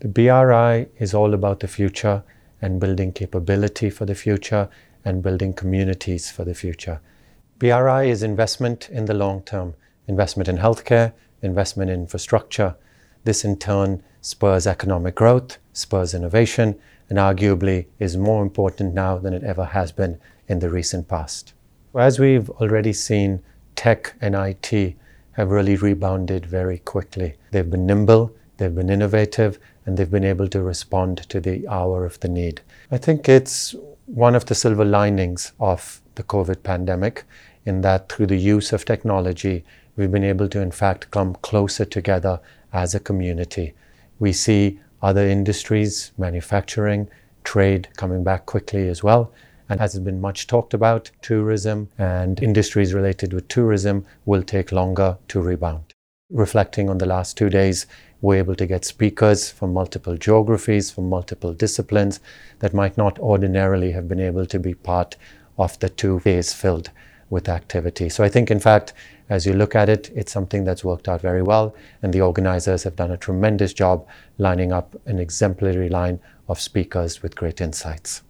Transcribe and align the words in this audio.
The 0.00 0.08
BRI 0.08 0.88
is 0.98 1.12
all 1.12 1.34
about 1.34 1.60
the 1.60 1.68
future 1.68 2.22
and 2.62 2.80
building 2.80 3.12
capability 3.12 3.90
for 3.90 4.06
the 4.06 4.14
future 4.14 4.70
and 5.04 5.22
building 5.22 5.52
communities 5.52 6.30
for 6.30 6.42
the 6.42 6.54
future. 6.54 7.02
BRI 7.58 8.08
is 8.08 8.22
investment 8.22 8.88
in 8.88 9.04
the 9.04 9.12
long 9.12 9.42
term, 9.42 9.74
investment 10.08 10.48
in 10.48 10.56
healthcare, 10.56 11.12
investment 11.42 11.90
in 11.90 12.00
infrastructure. 12.00 12.76
This 13.24 13.44
in 13.44 13.58
turn 13.58 14.02
spurs 14.22 14.66
economic 14.66 15.16
growth, 15.16 15.58
spurs 15.74 16.14
innovation, 16.14 16.78
and 17.10 17.18
arguably 17.18 17.84
is 17.98 18.16
more 18.16 18.42
important 18.42 18.94
now 18.94 19.18
than 19.18 19.34
it 19.34 19.44
ever 19.44 19.66
has 19.66 19.92
been 19.92 20.18
in 20.48 20.60
the 20.60 20.70
recent 20.70 21.08
past. 21.08 21.52
As 21.94 22.18
we've 22.18 22.48
already 22.48 22.94
seen, 22.94 23.42
tech 23.76 24.14
and 24.22 24.34
IT 24.34 24.96
have 25.32 25.50
really 25.50 25.76
rebounded 25.76 26.46
very 26.46 26.78
quickly. 26.78 27.34
They've 27.50 27.70
been 27.70 27.84
nimble, 27.84 28.34
they've 28.60 28.74
been 28.74 28.90
innovative, 28.90 29.58
and 29.86 29.96
they've 29.96 30.10
been 30.10 30.22
able 30.24 30.46
to 30.48 30.62
respond 30.62 31.18
to 31.30 31.40
the 31.40 31.66
hour 31.66 32.04
of 32.04 32.20
the 32.20 32.28
need. 32.28 32.60
I 32.92 32.98
think 32.98 33.28
it's 33.28 33.74
one 34.04 34.34
of 34.34 34.44
the 34.46 34.54
silver 34.54 34.84
linings 34.84 35.52
of 35.58 36.02
the 36.16 36.22
COVID 36.22 36.62
pandemic 36.62 37.24
in 37.64 37.80
that 37.80 38.12
through 38.12 38.26
the 38.26 38.36
use 38.36 38.72
of 38.72 38.84
technology, 38.84 39.64
we've 39.96 40.12
been 40.12 40.24
able 40.24 40.48
to, 40.48 40.60
in 40.60 40.70
fact, 40.70 41.10
come 41.10 41.34
closer 41.36 41.86
together 41.86 42.38
as 42.72 42.94
a 42.94 43.00
community. 43.00 43.72
We 44.18 44.32
see 44.32 44.78
other 45.02 45.26
industries, 45.26 46.12
manufacturing, 46.18 47.08
trade 47.44 47.88
coming 47.96 48.22
back 48.22 48.44
quickly 48.44 48.88
as 48.88 49.02
well. 49.02 49.32
And 49.70 49.80
as 49.80 49.94
has 49.94 50.00
been 50.02 50.20
much 50.20 50.46
talked 50.46 50.74
about, 50.74 51.10
tourism 51.22 51.88
and 51.96 52.42
industries 52.42 52.92
related 52.92 53.32
with 53.32 53.48
tourism 53.48 54.04
will 54.26 54.42
take 54.42 54.72
longer 54.72 55.16
to 55.28 55.40
rebound. 55.40 55.94
Reflecting 56.30 56.88
on 56.88 56.98
the 56.98 57.06
last 57.06 57.36
two 57.36 57.50
days, 57.50 57.88
we're 58.20 58.38
able 58.38 58.54
to 58.54 58.66
get 58.66 58.84
speakers 58.84 59.50
from 59.50 59.72
multiple 59.72 60.16
geographies, 60.16 60.88
from 60.88 61.08
multiple 61.08 61.52
disciplines 61.52 62.20
that 62.60 62.72
might 62.72 62.96
not 62.96 63.18
ordinarily 63.18 63.90
have 63.90 64.06
been 64.06 64.20
able 64.20 64.46
to 64.46 64.60
be 64.60 64.74
part 64.74 65.16
of 65.58 65.76
the 65.80 65.88
two 65.88 66.20
days 66.20 66.52
filled 66.52 66.90
with 67.30 67.48
activity. 67.48 68.08
So 68.08 68.22
I 68.22 68.28
think, 68.28 68.48
in 68.48 68.60
fact, 68.60 68.92
as 69.28 69.44
you 69.44 69.54
look 69.54 69.74
at 69.74 69.88
it, 69.88 70.10
it's 70.14 70.30
something 70.30 70.62
that's 70.62 70.84
worked 70.84 71.08
out 71.08 71.20
very 71.20 71.42
well, 71.42 71.74
and 72.00 72.12
the 72.12 72.20
organizers 72.20 72.84
have 72.84 72.94
done 72.94 73.10
a 73.10 73.16
tremendous 73.16 73.72
job 73.72 74.06
lining 74.38 74.72
up 74.72 74.94
an 75.06 75.18
exemplary 75.18 75.88
line 75.88 76.20
of 76.48 76.60
speakers 76.60 77.22
with 77.22 77.34
great 77.34 77.60
insights. 77.60 78.22